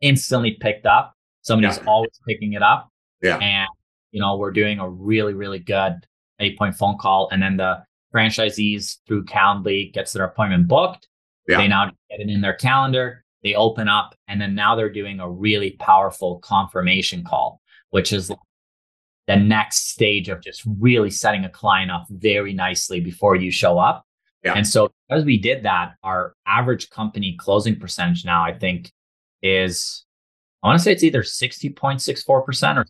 [0.00, 1.14] instantly picked up.
[1.42, 1.84] Somebody's Yeah.
[1.84, 2.90] always picking it up.
[3.22, 3.38] Yeah.
[3.38, 3.68] And,
[4.12, 5.94] you know, we're doing a really, really good
[6.38, 7.28] eight point phone call.
[7.30, 7.82] And then the
[8.14, 11.08] franchisees through Calendly gets their appointment booked.
[11.48, 11.58] Yeah.
[11.58, 13.24] They now get it in their calendar.
[13.42, 18.32] They open up and then now they're doing a really powerful confirmation call, which is
[19.26, 23.78] the next stage of just really setting a client up very nicely before you show
[23.78, 24.05] up.
[24.46, 24.54] Yeah.
[24.54, 28.90] And so as we did that, our average company closing percentage now, I think,
[29.42, 30.04] is
[30.62, 32.86] I want to say it's either 60.64% or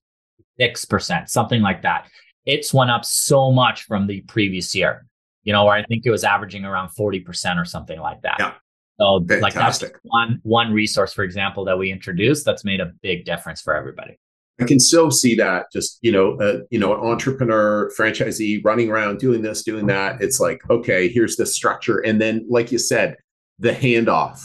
[0.61, 2.09] 6%, something like that.
[2.45, 5.07] It's went up so much from the previous year,
[5.43, 8.37] you know, where I think it was averaging around 40% or something like that.
[8.39, 8.53] Yeah.
[8.99, 13.27] So like that's one one resource, for example, that we introduced that's made a big
[13.27, 14.19] difference for everybody.
[14.61, 18.91] I can still see that just you know uh, you know an entrepreneur franchisee running
[18.91, 20.23] around doing this doing that.
[20.23, 21.99] It's like okay here's the structure.
[21.99, 23.17] And then like you said
[23.59, 24.41] the handoff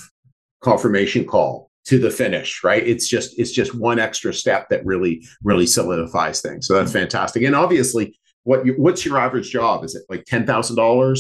[0.62, 2.86] confirmation call to the finish right?
[2.86, 6.68] It's just it's just one extra step that really really solidifies things.
[6.68, 7.44] So that's fantastic.
[7.44, 9.84] And obviously what you, what's your average job?
[9.84, 10.78] Is it like $10,000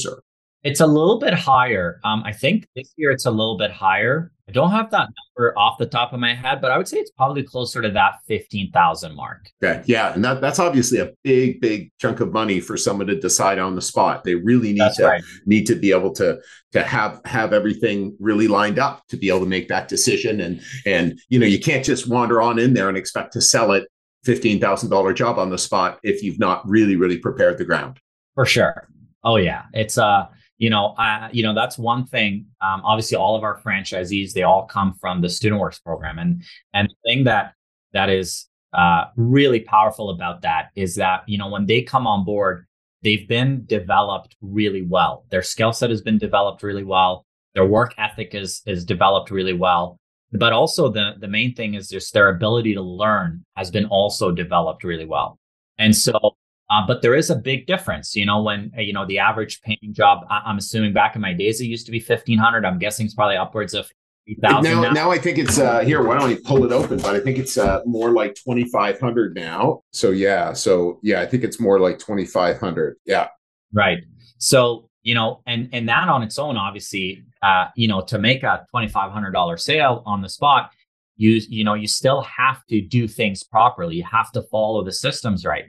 [0.08, 0.23] or
[0.63, 2.00] It's a little bit higher.
[2.04, 4.32] Um, I think this year it's a little bit higher.
[4.47, 6.97] I don't have that number off the top of my head, but I would say
[6.97, 9.50] it's probably closer to that 15,000 mark.
[9.63, 9.82] Okay.
[9.86, 10.13] Yeah.
[10.13, 13.76] And that, that's obviously a big, big chunk of money for someone to decide on
[13.76, 14.24] the spot.
[14.26, 15.24] They really need That's to right.
[15.45, 16.41] need to be able to
[16.74, 20.41] to have have everything really lined up to be able to make that decision.
[20.41, 23.71] And and you know, you can't just wander on in there and expect to sell
[23.71, 23.88] it
[24.26, 28.00] fifteen thousand dollar job on the spot if you've not really, really prepared the ground.
[28.36, 28.89] For sure.
[29.24, 29.63] Oh yeah.
[29.74, 30.28] It's uh,
[30.62, 32.45] you know, uh, you know, that's one thing.
[32.62, 36.19] Um, obviously all of our franchisees, they all come from the Student Works program.
[36.19, 36.43] And
[36.76, 37.56] and the thing that
[37.93, 42.24] that is uh really powerful about that is that, you know, when they come on
[42.24, 42.67] board,
[43.02, 45.26] they've been developed really well.
[45.32, 47.26] Their skill set has been developed really well.
[47.56, 49.97] Their work ethic is is developed really well.
[50.32, 54.32] But also the the main thing is just their ability to learn has been also
[54.32, 55.39] developed really well.
[55.80, 56.36] And so
[56.71, 59.62] uh, but there is a big difference, you know, when uh, you know the average
[59.62, 60.25] paying job.
[60.29, 62.65] I- I'm assuming back in my days it used to be fifteen hundred.
[62.65, 63.89] I'm guessing it's probably upwards of
[64.25, 64.91] three thousand Now, now.
[64.91, 66.01] now I think it's uh here.
[66.03, 66.97] Why don't we pull it open?
[66.97, 69.81] But I think it's uh more like twenty five hundred now.
[69.91, 72.97] So yeah, so yeah, I think it's more like twenty five hundred.
[73.05, 73.27] Yeah.
[73.73, 73.99] Right.
[74.38, 78.43] So you know, and and that on its own, obviously, uh, you know, to make
[78.43, 80.71] a twenty five hundred dollar sale on the spot,
[81.17, 83.95] you you know, you still have to do things properly.
[83.95, 85.65] You have to follow the systems right.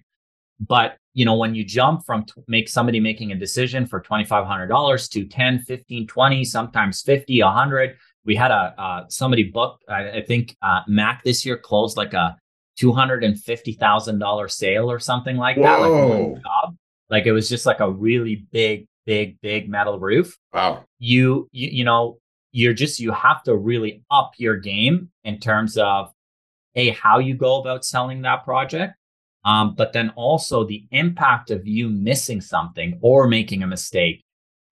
[0.60, 5.10] But you know, when you jump from t- make somebody making a decision for $2,500
[5.10, 10.22] to 10, 15, 20, sometimes 50, 100, we had a, uh, somebody book, I, I
[10.22, 12.38] think, uh, Mac this year closed like a
[12.80, 15.80] $250,000 sale or something like that.
[15.80, 16.08] Like Whoa.
[16.28, 16.76] one job.
[17.10, 20.84] Like it was just like a really big, big, big metal roof Wow.
[20.98, 22.18] you, you you know
[22.52, 26.12] you're just you have to really up your game in terms of
[26.76, 28.94] a how you go about selling that project
[29.44, 34.24] um, but then also the impact of you missing something or making a mistake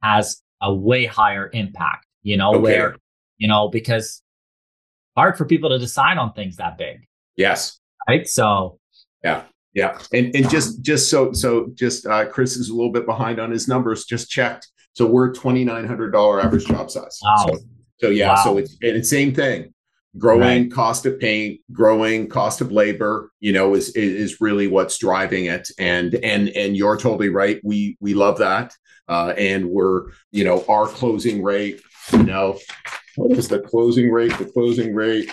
[0.03, 2.61] has a way higher impact you know Okay.
[2.63, 2.97] where
[3.39, 4.23] you know because
[5.17, 7.07] hard for people to decide on things that big
[7.37, 7.79] Yes.
[8.09, 8.79] right so
[9.25, 9.43] Yeah,
[9.75, 9.99] Yeah.
[10.13, 13.51] and and just just so so just uh, Chris is a little bit behind on
[13.51, 14.05] his numbers.
[14.05, 17.19] Just checked, so we're twenty nine hundred dollar average job size.
[17.23, 17.47] Wow.
[17.47, 17.59] So,
[18.01, 18.45] so yeah, Wow.
[18.45, 19.73] so it's and it's same thing.
[20.19, 25.45] Growing cost of paint, growing cost of labor, you know, is is really what's driving
[25.45, 25.69] it.
[25.79, 27.61] And and and you're totally right.
[27.63, 28.75] We we love that,
[29.09, 31.81] uh, and we're you know our closing rate.
[32.13, 32.59] You know,
[33.15, 34.37] what is the closing rate?
[34.37, 35.33] The closing rate.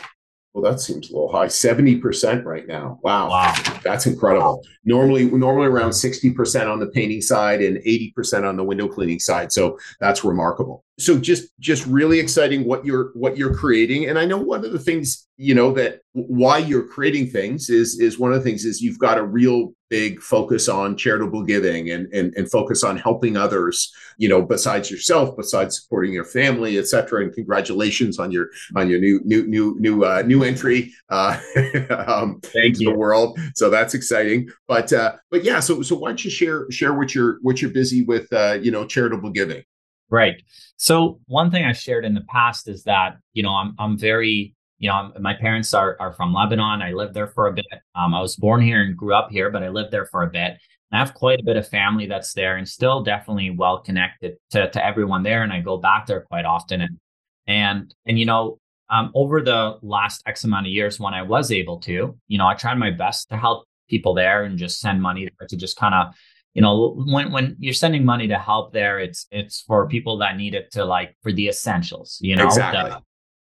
[0.57, 1.49] Well, that seems a little high.
[1.49, 2.99] Seventy percent right now.
[3.03, 3.29] Wow.
[3.29, 4.65] wow That's incredible.
[4.85, 8.87] Normally, normally around sixty percent on the painting side and eighty percent on the window
[8.87, 9.51] cleaning side.
[9.51, 10.83] So that's remarkable.
[10.97, 14.09] So just just really exciting what you're what you're creating.
[14.09, 17.99] And I know one of the things you know that why you're creating things is
[17.99, 21.91] is one of the things is you've got a real big focus on charitable giving
[21.91, 23.93] and and, and focus on helping others.
[24.17, 27.23] You know, besides yourself, besides supporting your family, et cetera.
[27.23, 30.93] And congratulations on your on your new new new new uh, new entry.
[31.09, 31.39] Uh,
[32.07, 33.39] um, thank into the you world.
[33.55, 34.49] So that's exciting.
[34.67, 37.71] But uh, but yeah, so so why don't you share share what you're what you're
[37.71, 39.63] busy with uh, you know, charitable giving.
[40.09, 40.41] Right.
[40.77, 44.55] So one thing I shared in the past is that, you know, I'm I'm very
[44.79, 46.81] you know, my parents are are from Lebanon.
[46.81, 47.65] I lived there for a bit.
[47.95, 50.27] Um, I was born here and grew up here, but I lived there for a
[50.27, 50.57] bit.
[50.91, 54.69] I have quite a bit of family that's there and still definitely well connected to,
[54.69, 55.43] to everyone there.
[55.43, 56.81] And I go back there quite often.
[56.81, 56.99] And,
[57.45, 58.59] and, and, you know,
[58.89, 62.47] um, over the last X amount of years when I was able to, you know,
[62.47, 65.93] I tried my best to help people there and just send money to just kind
[65.93, 66.13] of,
[66.53, 70.37] you know, when, when you're sending money to help there, it's, it's for people that
[70.37, 72.91] need it to like for the essentials, you know, exactly.
[72.91, 73.01] The,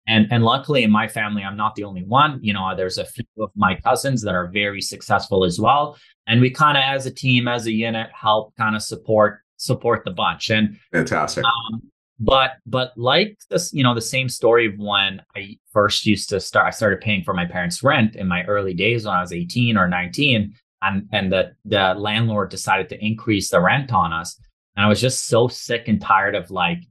[0.08, 2.38] and and luckily in my family i'm not the only one.
[2.42, 5.96] You know there's a few of my cousins that are very successful as well.
[6.26, 10.04] And we kind of as a team as a unit help kind of support support
[10.04, 10.50] the bunch.
[10.50, 11.44] And fantastic.
[11.44, 11.82] um,
[12.18, 16.38] but but like this you know the same story of when i first used to
[16.38, 19.32] start i started paying for my parents rent in my early days when i was
[19.32, 24.38] 18 or 19 and and the the landlord decided to increase the rent on us.
[24.76, 26.82] And i was just so sick and tired of like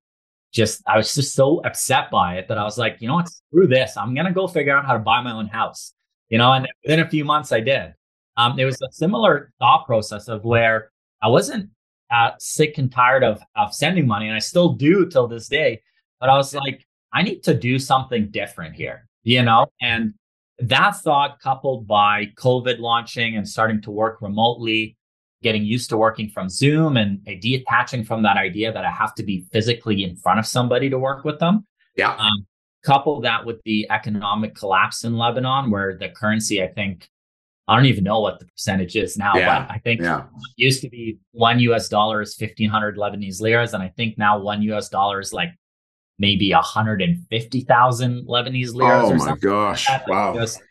[0.51, 3.29] just I was just so upset by it that I was like, you know what,
[3.29, 3.97] screw this.
[3.97, 5.93] I'm gonna go figure out how to buy my own house.
[6.29, 7.93] You know, and within a few months I did.
[8.37, 11.69] Um, it was a similar thought process of where I wasn't
[12.09, 15.81] uh, sick and tired of of sending money, and I still do till this day.
[16.19, 20.13] But I was like, I need to do something different here, you know, and
[20.59, 24.95] that thought coupled by COVID launching and starting to work remotely
[25.43, 29.23] getting used to working from Zoom and detaching from that idea that I have to
[29.23, 31.65] be physically in front of somebody to work with them.
[31.95, 32.15] Yeah.
[32.15, 32.45] Um,
[32.83, 37.07] couple that with the economic collapse in Lebanon, where the currency, I think,
[37.67, 39.65] I don't even know what the percentage is now, yeah.
[39.65, 40.25] but I think yeah.
[40.55, 43.73] used to be one US dollar is 1500 Lebanese liras.
[43.73, 45.49] And I think now one US dollar is like
[46.17, 49.11] maybe 150,000 Lebanese liras.
[49.11, 49.87] Oh my gosh.
[49.89, 50.33] Like wow.
[50.33, 50.61] Just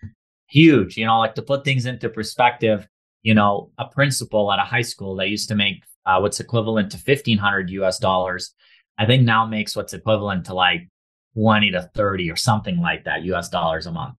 [0.48, 2.86] huge, you know, like to put things into perspective
[3.22, 6.90] you know, a principal at a high school that used to make uh, what's equivalent
[6.92, 8.54] to 1500 US dollars,
[8.98, 10.88] I think now makes what's equivalent to like
[11.34, 14.14] 20 to 30 or something like that US dollars a month.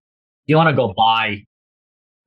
[0.46, 1.44] You want to go buy,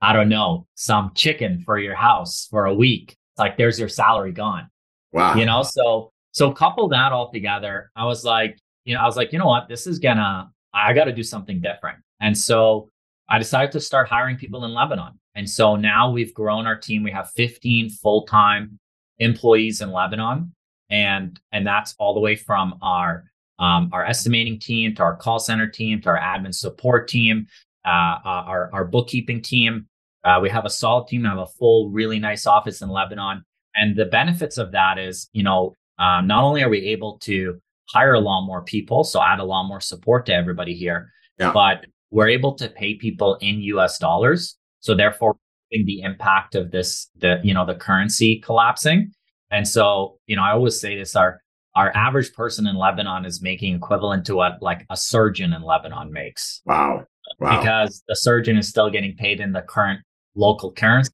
[0.02, 3.90] I don't know, some chicken for your house for a week, it's like there's your
[3.90, 4.70] salary gone.
[5.12, 5.36] Wow.
[5.36, 9.18] You know, so, so couple that all together, I was like, you know, I was
[9.18, 12.00] like, you know what, this is gonna, I got to do something different.
[12.20, 12.90] And so
[13.30, 15.20] I decided to start hiring people in Lebanon.
[15.36, 17.04] And so now we've grown our team.
[17.04, 18.80] We have 15 full-time
[19.20, 20.54] employees in Lebanon.
[20.90, 23.26] And, and that's all the way from our,
[23.60, 27.48] um, our estimating team to our call center team to our admin support team,
[27.86, 29.88] uh, uh, our, our bookkeeping team.
[30.24, 31.24] Uh, we have a solid team.
[31.24, 33.44] We have a full, really nice office in Lebanon.
[33.76, 37.60] And the benefits of that is, you know, um, not only are we able to
[37.90, 41.52] hire a lot more people, so add a lot more support to everybody here, yeah.
[41.52, 44.58] but we're able to pay people in US dollars.
[44.86, 45.38] So therefore,
[45.72, 49.12] the impact of this, the you know, the currency collapsing.
[49.52, 51.42] And so, you know, I always say this: our
[51.76, 56.12] our average person in Lebanon is making equivalent to what like a surgeon in Lebanon
[56.12, 56.62] makes.
[56.66, 57.06] Wow.
[57.40, 57.60] Wow.
[57.60, 60.02] Because the surgeon is still getting paid in the current
[60.36, 61.12] local currency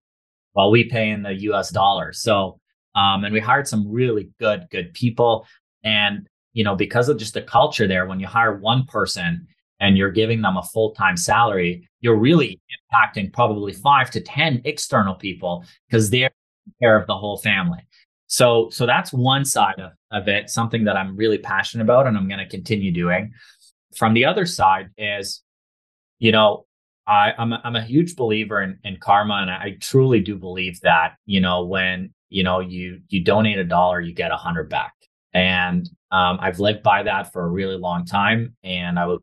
[0.51, 2.11] while we pay in the US dollar.
[2.11, 2.59] So
[2.93, 5.47] um, and we hired some really good, good people.
[5.83, 9.47] And, you know, because of just the culture there, when you hire one person,
[9.81, 12.61] and you're giving them a full-time salary, you're really
[12.93, 16.29] impacting probably five to 10 external people because they're
[16.81, 17.79] care of the whole family.
[18.27, 22.15] So, so that's one side of, of it, something that I'm really passionate about and
[22.15, 23.33] I'm going to continue doing.
[23.95, 25.43] From the other side is,
[26.19, 26.65] you know,
[27.07, 29.39] I, I'm, a, I'm a huge believer in, in karma.
[29.41, 33.65] And I truly do believe that, you know, when, you know, you, you donate a
[33.65, 34.93] dollar, you get a hundred back.
[35.33, 38.55] And um, I've lived by that for a really long time.
[38.63, 39.19] And I would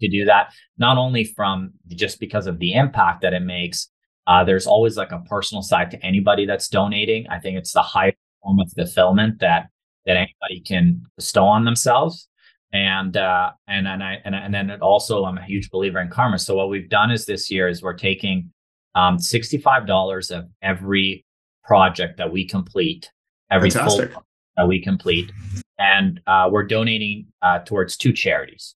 [0.00, 3.88] to do that, not only from just because of the impact that it makes.
[4.26, 7.26] Uh, there's always like a personal side to anybody that's donating.
[7.28, 9.68] I think it's the highest form of fulfillment that
[10.06, 12.28] that anybody can bestow on themselves.
[12.72, 16.10] And uh, and and I and, and then it also I'm a huge believer in
[16.10, 16.38] karma.
[16.38, 18.50] So what we've done is this year is we're taking
[18.94, 21.24] um, $65 of every
[21.64, 23.10] project that we complete,
[23.50, 24.12] every Fantastic.
[24.12, 24.24] full
[24.56, 25.30] that we complete,
[25.78, 28.74] and uh, we're donating uh, towards two charities.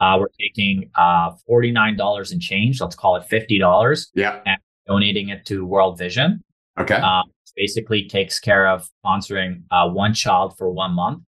[0.00, 4.06] Uh, we're taking uh, $49 and change, let's call it $50.
[4.14, 4.40] Yeah.
[4.46, 6.42] And donating it to World Vision.
[6.78, 6.94] Okay.
[6.94, 7.22] Uh,
[7.56, 11.22] basically takes care of sponsoring uh, one child for one month,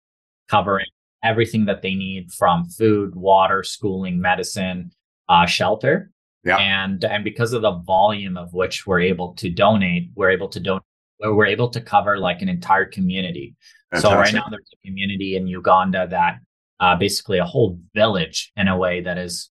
[0.47, 0.85] covering
[1.23, 4.91] everything that they need from food, water, schooling, medicine,
[5.27, 6.11] uh, shelter.
[6.45, 6.57] Yeah.
[6.57, 10.59] And and because of the volume of which we're able to donate, we're able to
[10.59, 10.83] donate
[11.21, 13.55] we're able to cover like an entire community.
[13.91, 14.09] Fantastic.
[14.11, 16.39] So right now there's a community in Uganda that
[16.79, 19.49] uh, basically a whole village in a way that is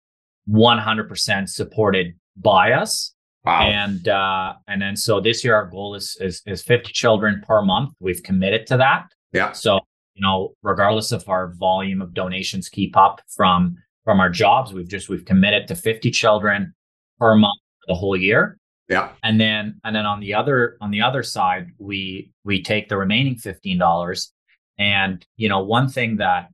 [0.49, 3.13] 100% supported by us.
[3.43, 3.61] Wow.
[3.63, 7.63] And uh, and then so this year our goal is, is is 50 children per
[7.63, 7.91] month.
[7.99, 9.05] We've committed to that.
[9.33, 9.51] Yeah.
[9.53, 9.79] So
[10.13, 14.73] you know, regardless of our volume of donations keep up from from our jobs.
[14.73, 16.73] We've just we've committed to 50 children
[17.19, 18.57] per month the whole year.
[18.89, 19.09] Yeah.
[19.23, 22.97] And then and then on the other on the other side, we we take the
[22.97, 24.27] remaining $15
[24.77, 26.49] and you know one thing that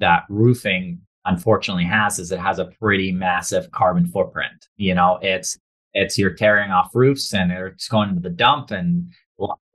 [0.00, 4.68] that roofing unfortunately has is it has a pretty massive carbon footprint.
[4.76, 5.58] You know, it's
[5.92, 9.10] it's you're tearing off roofs and it's going to the dump and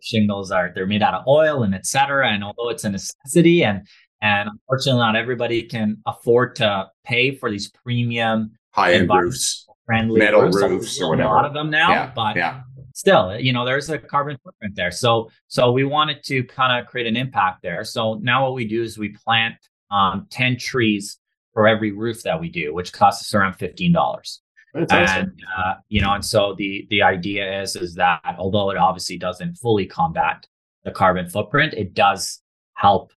[0.02, 2.30] shingles are they're made out of oil and etc.
[2.30, 3.86] And although it's a necessity and
[4.22, 10.20] and unfortunately not everybody can afford to pay for these premium high end roofs, friendly
[10.20, 11.30] metal roofs, roofs or whatever.
[11.30, 12.62] A lot of them now, yeah, but yeah.
[12.94, 14.92] still, you know, there's a carbon footprint there.
[14.92, 17.84] So so we wanted to kind of create an impact there.
[17.84, 19.56] So now what we do is we plant
[19.92, 21.20] um, 10 trees
[21.56, 24.42] for every roof that we do, which costs us around fifteen dollars.
[24.76, 25.38] That's and awesome.
[25.58, 29.56] uh, you know, and so the the idea is is that although it obviously doesn't
[29.56, 30.46] fully combat
[30.84, 32.42] the carbon footprint, it does
[32.74, 33.12] help.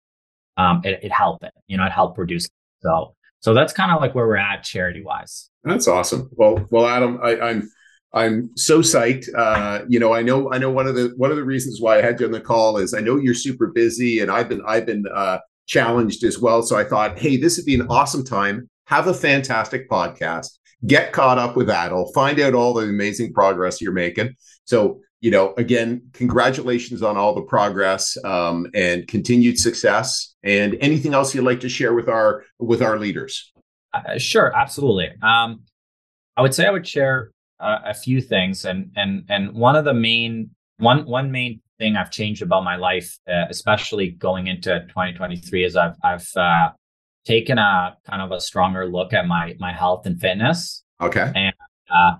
[0.57, 1.53] Um, it, it help it.
[1.67, 2.49] You know, it help reduce.
[2.81, 5.51] So so that's kind of like where we're at charity wise.
[5.65, 6.31] That's awesome.
[6.33, 7.71] Well, well, Adel, I, I'm
[8.15, 9.27] I'm so psyched.
[9.37, 11.99] Uh, you know, I know I know one of the one of the reasons why
[11.99, 14.63] I had you on the call is I know you're super busy, and I've been
[14.65, 15.39] I've been uh,
[15.69, 16.63] challenged as well.
[16.63, 18.69] So I thought, hey, this would be an awesome time.
[18.87, 20.59] Have a fantastic podcast.
[20.87, 22.11] Get caught up with Adel.
[22.13, 24.35] Find out all the amazing progress you're making.
[24.65, 30.35] So, you know, again, congratulations on all the progress um, and continued success.
[30.43, 33.53] And anything else you'd like to share with our with our leaders?
[33.93, 35.11] Uh, sure, absolutely.
[35.23, 35.63] Um,
[36.37, 39.85] I would say I would share uh, a few things, and and and one of
[39.85, 44.81] the main one one main thing I've changed about my life, uh, especially going into
[44.89, 46.71] 2023, is I've I've uh,
[47.25, 50.83] taken a kind of a stronger look at my my health and fitness.
[51.01, 51.31] Okay.
[51.35, 51.55] And
[51.91, 52.17] uh,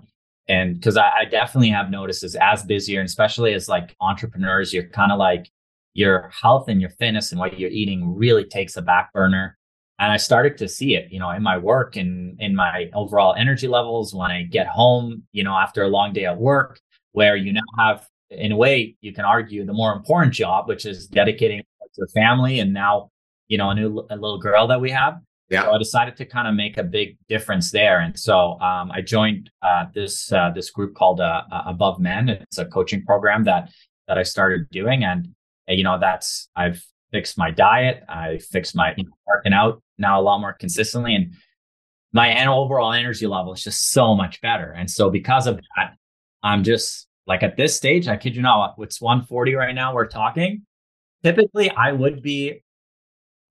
[0.47, 4.73] and because I, I definitely have noticed as as busier, and especially as like entrepreneurs,
[4.73, 5.49] you're kind of like
[5.93, 9.57] your health and your fitness and what you're eating really takes a back burner.
[9.99, 13.35] And I started to see it, you know, in my work and in my overall
[13.37, 16.79] energy levels when I get home, you know, after a long day at work,
[17.11, 20.85] where you now have in a way, you can argue the more important job, which
[20.85, 23.09] is dedicating to the family and now,
[23.47, 25.19] you know, a new a little girl that we have.
[25.49, 25.63] Yeah.
[25.63, 29.01] So I decided to kind of make a big difference there, and so um, I
[29.01, 32.29] joined uh, this uh, this group called uh, Above Men.
[32.29, 33.71] It's a coaching program that
[34.07, 35.29] that I started doing, and
[35.67, 40.19] you know, that's I've fixed my diet, I fixed my you know, working out now
[40.19, 41.33] a lot more consistently, and
[42.13, 44.71] my overall energy level is just so much better.
[44.71, 45.95] And so because of that,
[46.43, 49.93] I'm just like at this stage, I kid you not, it's 140 right now.
[49.93, 50.63] We're talking.
[51.23, 52.63] Typically, I would be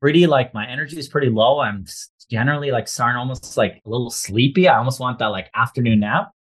[0.00, 1.60] pretty like my energy is pretty low.
[1.60, 1.86] I'm
[2.28, 4.66] generally like starting almost like a little sleepy.
[4.66, 6.32] I almost want that like afternoon nap.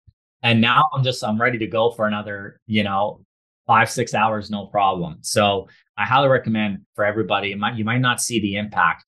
[0.42, 3.20] And now I'm just I'm ready to go for another, you know,
[3.68, 5.18] five, six hours, no problem.
[5.20, 7.54] So I highly recommend for everybody.
[7.54, 9.04] Might, you might not see the impact,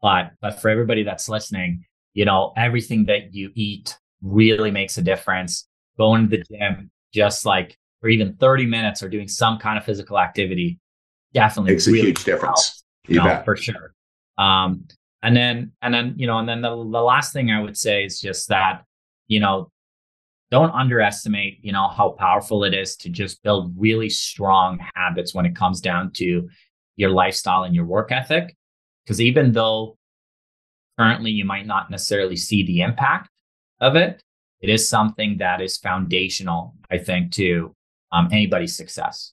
[0.00, 5.02] but but for everybody that's listening, you know, everything that you eat really makes a
[5.02, 5.66] difference.
[5.98, 9.84] Going to the gym, just like for even 30 minutes or doing some kind of
[9.84, 10.78] physical activity
[11.32, 12.84] definitely makes a really huge difference.
[13.06, 13.94] you, know, for sure.
[14.38, 14.86] Um,
[15.22, 18.04] and then, and then, you know, and then the, the last thing I would say
[18.04, 18.84] is just that,
[19.28, 19.70] you know,
[20.50, 25.46] don't underestimate, you know, how powerful it is to just build really strong habits when
[25.46, 26.48] it comes down to
[26.96, 28.54] your lifestyle and your work ethic.
[29.04, 29.96] Because even though
[30.98, 33.30] currently you might not necessarily see the impact
[33.80, 34.22] of it,
[34.62, 37.74] it is something that is foundational, I think, to
[38.12, 39.32] um, anybody's success.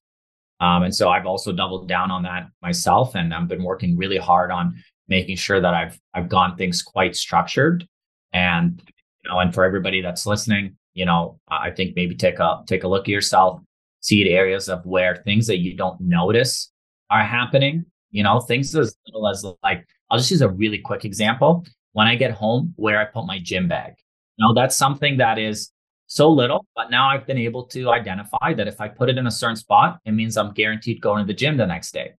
[0.59, 4.17] Um, and so I've also doubled down on that myself, and I've been working really
[4.17, 4.75] hard on
[5.07, 7.87] making sure that I've I've gone things quite structured.
[8.33, 8.81] And
[9.23, 12.83] you know, and for everybody that's listening, you know, I think maybe take a take
[12.83, 13.61] a look at yourself,
[14.01, 16.71] see the areas of where things that you don't notice
[17.09, 17.85] are happening.
[18.11, 21.65] You know, things as little as like I'll just use a really quick example.
[21.93, 23.93] When I get home, where I put my gym bag.
[24.39, 25.71] Know, that's something that is
[26.07, 29.27] so little, but now I've been able to identify that if I put it in
[29.27, 32.13] a certain spot, it means I'm guaranteed going to the gym the next day.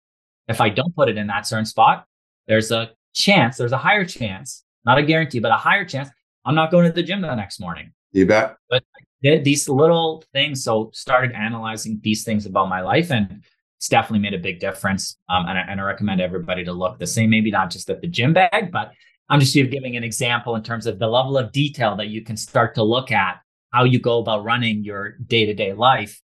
[0.48, 2.06] If I don't put it in that certain spot,
[2.48, 6.10] there's a chance, there's a higher chance, not a guarantee, but a higher chance
[6.46, 7.92] I'm not going to the gym the next morning.
[8.12, 8.58] You bet.
[8.70, 8.84] But
[9.22, 13.44] these little things, so started analyzing these things about my life and
[13.78, 15.18] it's definitely made a big difference.
[15.30, 18.02] Um, and, I, and I recommend everybody to look the same, maybe not just at
[18.02, 18.92] the gym bag, but
[19.30, 22.36] I'm just giving an example in terms of the level of detail that you can
[22.36, 26.20] start to look at how you go about running your day to day life.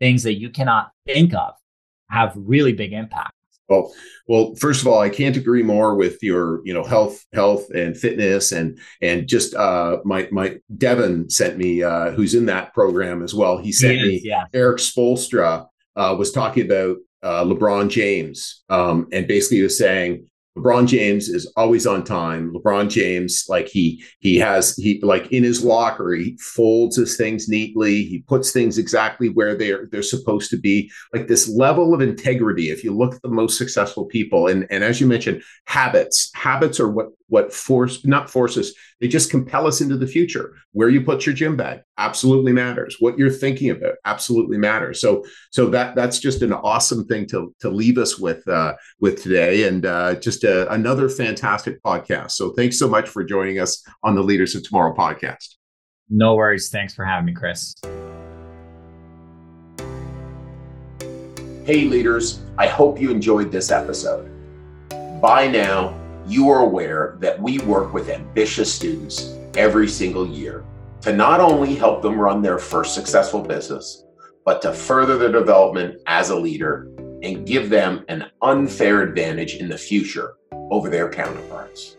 [0.00, 1.54] Things that you cannot think of
[2.10, 3.32] have really big impact.
[3.68, 3.94] Well,
[4.26, 7.96] well, first of all, I can't agree more with your, you know, health, health and
[7.96, 13.22] fitness, and and just uh, my my Devin sent me, uh, who's in that program
[13.22, 13.58] as well.
[13.58, 14.44] He sent he is, me yeah.
[14.52, 15.66] Erik Spoelstra
[15.96, 20.26] uh, was talking about uh, LeBron James, um, and basically was saying
[20.56, 22.52] LeBron James is always on time.
[22.52, 27.48] LeBron James, like he he has he like in his locker, he folds his things
[27.48, 28.04] neatly.
[28.04, 30.90] He puts things exactly where they're they're supposed to be.
[31.14, 32.70] Like this level of integrity.
[32.70, 36.30] If you look at the most successful people, and and as you mentioned, habits.
[36.34, 40.90] Habits are what what force not forces they just compel us into the future where
[40.90, 45.70] you put your gym bag absolutely matters what you're thinking about absolutely matters so so
[45.70, 49.86] that that's just an awesome thing to to leave us with uh with today and
[49.86, 52.32] uh just uh, a, another fantastic podcast.
[52.32, 55.56] So thanks so much for joining us on the leaders of tomorrow podcast.
[56.08, 56.68] No worries.
[56.68, 57.74] Thanks for having me chris.
[61.64, 62.40] Hey leaders.
[62.58, 64.28] I hope you enjoyed this episode.
[65.20, 70.64] By now you are aware that we work with ambitious students every single year
[71.02, 74.04] to not only help them run their first successful business,
[74.44, 76.88] but to further their development as a leader
[77.22, 80.34] and give them an unfair advantage in the future
[80.70, 81.96] over their counterparts.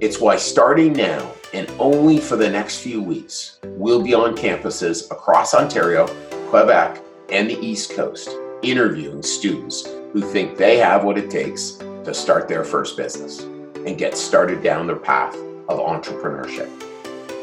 [0.00, 5.10] It's why starting now and only for the next few weeks, we'll be on campuses
[5.10, 6.06] across Ontario,
[6.48, 8.30] Quebec, and the East Coast
[8.62, 11.72] interviewing students who think they have what it takes
[12.04, 15.34] to start their first business and get started down their path
[15.68, 16.68] of entrepreneurship.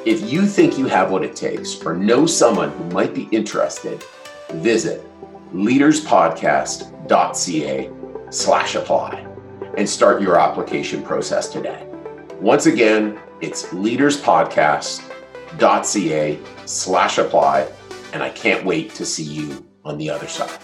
[0.05, 4.03] If you think you have what it takes or know someone who might be interested,
[4.53, 5.03] visit
[5.53, 7.89] leaderspodcast.ca
[8.29, 9.25] slash apply
[9.77, 11.87] and start your application process today.
[12.39, 17.67] Once again, it's leaderspodcast.ca slash apply,
[18.13, 20.57] and I can't wait to see you on the other side.